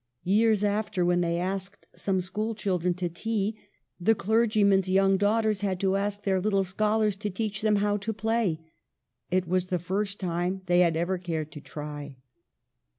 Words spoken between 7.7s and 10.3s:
how to play. It was the first